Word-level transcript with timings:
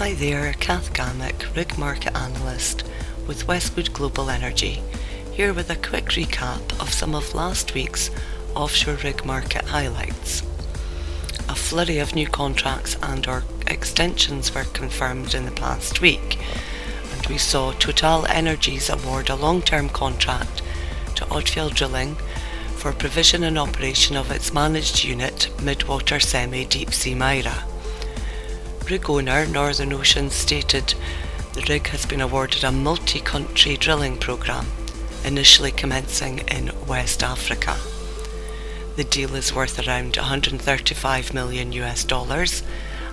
Hi 0.00 0.14
there, 0.14 0.54
Kath 0.54 0.94
Gammack, 0.94 1.54
rig 1.54 1.76
market 1.76 2.16
analyst 2.16 2.84
with 3.26 3.46
Westwood 3.46 3.92
Global 3.92 4.30
Energy, 4.30 4.82
here 5.30 5.52
with 5.52 5.68
a 5.68 5.76
quick 5.76 6.06
recap 6.06 6.62
of 6.80 6.90
some 6.90 7.14
of 7.14 7.34
last 7.34 7.74
week's 7.74 8.10
offshore 8.54 8.94
rig 9.04 9.26
market 9.26 9.66
highlights. 9.66 10.40
A 11.50 11.54
flurry 11.54 11.98
of 11.98 12.14
new 12.14 12.26
contracts 12.26 12.96
and 13.02 13.28
or 13.28 13.44
extensions 13.66 14.54
were 14.54 14.64
confirmed 14.64 15.34
in 15.34 15.44
the 15.44 15.50
past 15.50 16.00
week, 16.00 16.38
and 17.12 17.26
we 17.26 17.36
saw 17.36 17.72
Total 17.72 18.24
Energies 18.24 18.88
award 18.88 19.28
a 19.28 19.36
long-term 19.36 19.90
contract 19.90 20.62
to 21.16 21.26
Odfjell 21.26 21.74
Drilling 21.74 22.14
for 22.76 22.94
provision 22.94 23.42
and 23.42 23.58
operation 23.58 24.16
of 24.16 24.30
its 24.30 24.54
managed 24.54 25.04
unit 25.04 25.50
Midwater 25.58 26.22
Semi 26.22 26.64
Deepsea 26.64 27.14
Mira 27.14 27.69
rig 28.90 29.08
owner 29.08 29.46
Northern 29.46 29.92
Ocean 29.92 30.30
stated 30.30 30.94
the 31.52 31.64
rig 31.68 31.86
has 31.88 32.04
been 32.06 32.20
awarded 32.20 32.64
a 32.64 32.72
multi-country 32.72 33.76
drilling 33.76 34.18
programme, 34.18 34.66
initially 35.24 35.70
commencing 35.70 36.40
in 36.48 36.72
West 36.88 37.22
Africa. 37.22 37.76
The 38.96 39.04
deal 39.04 39.36
is 39.36 39.54
worth 39.54 39.86
around 39.86 40.16
135 40.16 41.32
million 41.32 41.70
US 41.72 42.02
dollars 42.02 42.64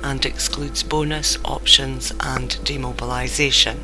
and 0.00 0.24
excludes 0.24 0.84
bonus, 0.84 1.38
options 1.44 2.12
and 2.20 2.50
demobilisation. 2.62 3.78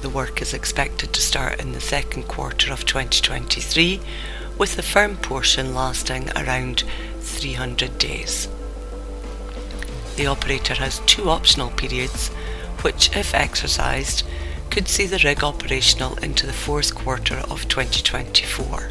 The 0.00 0.10
work 0.10 0.40
is 0.40 0.54
expected 0.54 1.12
to 1.12 1.20
start 1.20 1.60
in 1.60 1.72
the 1.72 1.80
second 1.80 2.28
quarter 2.28 2.72
of 2.72 2.86
2023 2.86 4.00
with 4.56 4.76
the 4.76 4.82
firm 4.82 5.16
portion 5.16 5.74
lasting 5.74 6.30
around 6.36 6.84
300 7.20 7.98
days 7.98 8.46
the 10.16 10.26
operator 10.26 10.74
has 10.74 11.00
two 11.00 11.30
optional 11.30 11.70
periods, 11.70 12.28
which, 12.82 13.14
if 13.16 13.34
exercised, 13.34 14.24
could 14.70 14.88
see 14.88 15.06
the 15.06 15.20
rig 15.24 15.44
operational 15.44 16.14
into 16.18 16.46
the 16.46 16.52
fourth 16.52 16.94
quarter 16.94 17.36
of 17.50 17.68
2024. 17.68 18.90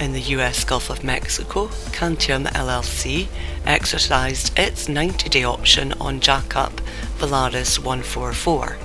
In 0.00 0.12
the 0.12 0.20
US 0.36 0.64
Gulf 0.64 0.90
of 0.90 1.04
Mexico, 1.04 1.70
Cantium 1.92 2.44
LLC 2.44 3.28
exercised 3.64 4.58
its 4.58 4.88
90 4.88 5.28
day 5.28 5.44
option 5.44 5.92
on 6.00 6.20
jackup 6.20 6.72
Valaris 7.18 7.78
144. 7.78 8.76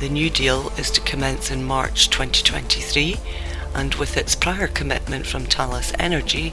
The 0.00 0.08
new 0.08 0.30
deal 0.30 0.72
is 0.78 0.90
to 0.92 1.00
commence 1.02 1.50
in 1.50 1.64
March 1.64 2.08
2023, 2.08 3.16
and 3.74 3.94
with 3.96 4.16
its 4.16 4.34
prior 4.34 4.68
commitment 4.68 5.26
from 5.26 5.44
Talos 5.44 5.94
Energy, 5.98 6.52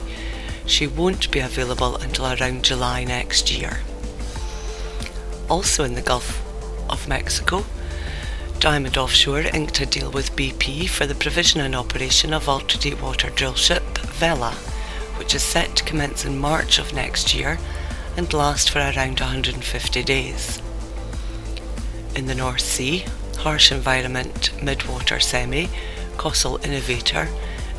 she 0.70 0.86
won't 0.86 1.30
be 1.32 1.40
available 1.40 1.96
until 1.96 2.26
around 2.26 2.64
July 2.64 3.02
next 3.02 3.50
year. 3.50 3.80
Also 5.48 5.82
in 5.82 5.94
the 5.94 6.02
Gulf 6.02 6.40
of 6.88 7.08
Mexico, 7.08 7.64
Diamond 8.60 8.96
Offshore 8.96 9.40
inked 9.52 9.80
a 9.80 9.86
deal 9.86 10.10
with 10.10 10.36
BP 10.36 10.88
for 10.88 11.06
the 11.06 11.14
provision 11.14 11.60
and 11.60 11.74
operation 11.74 12.32
of 12.32 12.48
ultra-deepwater 12.48 13.30
drillship 13.30 13.98
Vela, 13.98 14.52
which 15.18 15.34
is 15.34 15.42
set 15.42 15.74
to 15.76 15.84
commence 15.84 16.24
in 16.24 16.38
March 16.38 16.78
of 16.78 16.94
next 16.94 17.34
year 17.34 17.58
and 18.16 18.32
last 18.32 18.70
for 18.70 18.78
around 18.78 19.18
150 19.18 20.02
days. 20.04 20.62
In 22.14 22.26
the 22.26 22.34
North 22.34 22.60
Sea, 22.60 23.04
harsh 23.38 23.72
environment 23.72 24.52
midwater 24.56 25.20
semi, 25.20 25.68
COSL 26.16 26.64
Innovator, 26.64 27.28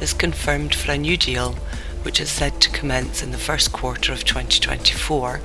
is 0.02 0.14
confirmed 0.14 0.76
for 0.76 0.92
a 0.92 0.98
new 0.98 1.16
deal 1.16 1.56
which 2.04 2.20
is 2.20 2.30
said 2.30 2.60
to 2.62 2.70
commence 2.72 3.22
in 3.22 3.32
the 3.32 3.38
first 3.38 3.72
quarter 3.72 4.12
of 4.12 4.24
2024 4.24 5.42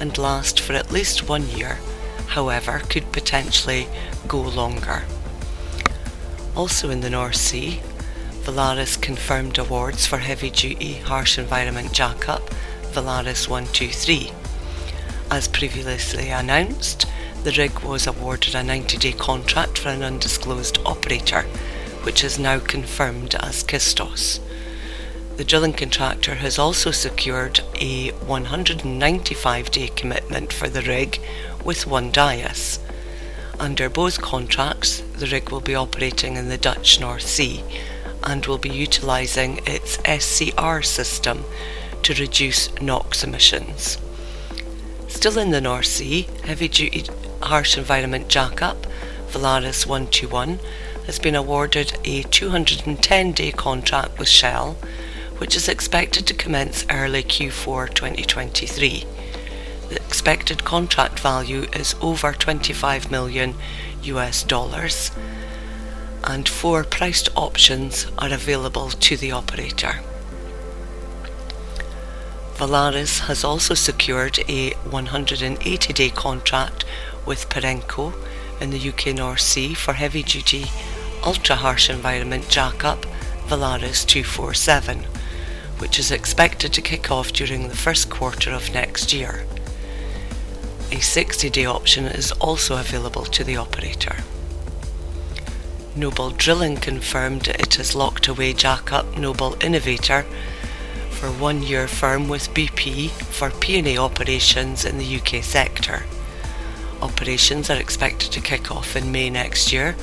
and 0.00 0.18
last 0.18 0.58
for 0.58 0.72
at 0.72 0.90
least 0.90 1.28
one 1.28 1.48
year, 1.48 1.78
however, 2.28 2.80
could 2.88 3.12
potentially 3.12 3.86
go 4.26 4.40
longer. 4.40 5.04
Also 6.56 6.90
in 6.90 7.00
the 7.00 7.10
North 7.10 7.36
Sea, 7.36 7.80
Valaris 8.42 9.00
confirmed 9.00 9.58
awards 9.58 10.06
for 10.06 10.18
heavy 10.18 10.50
duty 10.50 10.94
harsh 10.94 11.38
environment 11.38 11.92
jackup 11.92 12.42
Valaris 12.92 13.48
123. 13.48 14.32
As 15.30 15.48
previously 15.48 16.28
announced, 16.30 17.06
the 17.44 17.52
rig 17.52 17.80
was 17.80 18.06
awarded 18.06 18.54
a 18.54 18.62
90 18.62 18.98
day 18.98 19.12
contract 19.12 19.78
for 19.78 19.88
an 19.88 20.02
undisclosed 20.02 20.78
operator, 20.84 21.42
which 22.02 22.22
is 22.22 22.38
now 22.38 22.58
confirmed 22.58 23.34
as 23.36 23.64
Kistos. 23.64 24.40
The 25.42 25.48
drilling 25.48 25.72
contractor 25.72 26.36
has 26.36 26.56
also 26.56 26.92
secured 26.92 27.62
a 27.80 28.12
195 28.12 29.70
day 29.72 29.88
commitment 29.88 30.52
for 30.52 30.68
the 30.68 30.82
rig 30.82 31.20
with 31.64 31.84
ONE-Dyas. 31.84 32.78
Under 33.58 33.90
both 33.90 34.22
contracts, 34.22 35.00
the 35.00 35.26
rig 35.26 35.50
will 35.50 35.60
be 35.60 35.74
operating 35.74 36.36
in 36.36 36.48
the 36.48 36.56
Dutch 36.56 37.00
North 37.00 37.26
Sea 37.26 37.64
and 38.22 38.46
will 38.46 38.56
be 38.56 38.70
utilising 38.70 39.58
its 39.66 39.98
SCR 40.06 40.80
system 40.82 41.44
to 42.04 42.14
reduce 42.14 42.72
NOx 42.80 43.24
emissions. 43.24 43.98
Still 45.08 45.38
in 45.38 45.50
the 45.50 45.60
North 45.60 45.86
Sea, 45.86 46.28
heavy 46.44 46.68
duty 46.68 47.06
harsh 47.42 47.76
environment 47.76 48.28
jackup 48.28 48.86
Valaris 49.32 49.86
121 49.86 50.60
has 51.06 51.18
been 51.18 51.34
awarded 51.34 51.98
a 52.04 52.22
210 52.22 53.32
day 53.32 53.50
contract 53.50 54.20
with 54.20 54.28
Shell 54.28 54.76
which 55.42 55.56
is 55.56 55.68
expected 55.68 56.24
to 56.24 56.32
commence 56.34 56.86
early 56.88 57.20
Q4 57.20 57.92
2023. 57.92 59.04
The 59.88 59.96
expected 59.96 60.62
contract 60.62 61.18
value 61.18 61.62
is 61.74 61.96
over 62.00 62.32
25 62.32 63.10
million 63.10 63.56
US 64.04 64.44
dollars 64.44 65.10
and 66.22 66.48
four 66.48 66.84
priced 66.84 67.28
options 67.34 68.06
are 68.18 68.32
available 68.32 68.90
to 68.90 69.16
the 69.16 69.32
operator. 69.32 69.94
Valaris 72.54 73.26
has 73.26 73.42
also 73.42 73.74
secured 73.74 74.38
a 74.48 74.70
180 74.88 75.92
day 75.92 76.10
contract 76.10 76.84
with 77.26 77.48
Perenco 77.48 78.14
in 78.60 78.70
the 78.70 78.88
UK 78.90 79.06
North 79.16 79.40
Sea 79.40 79.74
for 79.74 79.94
heavy 79.94 80.22
duty 80.22 80.66
ultra 81.24 81.56
harsh 81.56 81.90
environment 81.90 82.44
jackup 82.44 83.00
Valaris 83.48 84.06
247 84.06 85.04
which 85.82 85.98
is 85.98 86.12
expected 86.12 86.72
to 86.72 86.80
kick 86.80 87.10
off 87.10 87.32
during 87.32 87.66
the 87.66 87.76
first 87.76 88.08
quarter 88.08 88.52
of 88.52 88.72
next 88.72 89.12
year. 89.12 89.44
A 90.92 91.00
60 91.00 91.50
day 91.50 91.64
option 91.66 92.04
is 92.04 92.30
also 92.30 92.78
available 92.78 93.24
to 93.24 93.42
the 93.42 93.56
operator. 93.56 94.18
Noble 95.96 96.30
Drilling 96.30 96.76
confirmed 96.76 97.48
it 97.48 97.74
has 97.74 97.96
locked 97.96 98.28
away 98.28 98.54
jackup 98.54 99.18
Noble 99.18 99.56
Innovator 99.60 100.22
for 101.10 101.32
one 101.32 101.64
year 101.64 101.88
firm 101.88 102.28
with 102.28 102.54
BP 102.54 103.10
for 103.10 103.50
P&A 103.50 103.98
operations 103.98 104.84
in 104.84 104.98
the 104.98 105.16
UK 105.16 105.42
sector. 105.42 106.04
Operations 107.02 107.70
are 107.70 107.80
expected 107.80 108.30
to 108.30 108.40
kick 108.40 108.70
off 108.70 108.94
in 108.94 109.10
May 109.10 109.30
next 109.30 109.72
year 109.72 109.96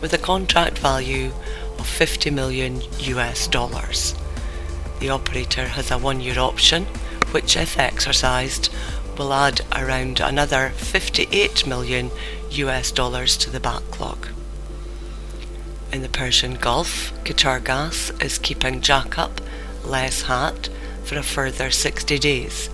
with 0.00 0.14
a 0.14 0.18
contract 0.18 0.78
value 0.78 1.30
of 1.78 1.86
50 1.86 2.30
million 2.30 2.80
US 3.00 3.46
dollars. 3.48 4.14
The 5.00 5.10
operator 5.10 5.68
has 5.68 5.90
a 5.90 5.98
one 5.98 6.20
year 6.20 6.38
option, 6.38 6.84
which, 7.32 7.56
if 7.56 7.78
exercised, 7.78 8.72
will 9.18 9.32
add 9.32 9.60
around 9.74 10.20
another 10.20 10.70
58 10.70 11.66
million 11.66 12.10
US 12.50 12.90
dollars 12.90 13.36
to 13.38 13.50
the 13.50 13.60
backlog. 13.60 14.28
In 15.92 16.02
the 16.02 16.08
Persian 16.08 16.54
Gulf, 16.54 17.12
Qatar 17.24 17.62
Gas 17.62 18.10
is 18.20 18.38
keeping 18.38 18.80
jack 18.80 19.18
up 19.18 19.40
Les-Hat 19.84 20.68
for 21.04 21.16
a 21.16 21.22
further 21.22 21.70
60 21.70 22.18
days, 22.18 22.68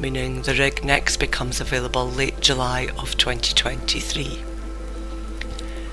meaning 0.00 0.42
the 0.42 0.54
rig 0.54 0.84
next 0.84 1.18
becomes 1.18 1.60
available 1.60 2.10
late 2.10 2.40
July 2.40 2.88
of 2.98 3.16
2023. 3.16 4.42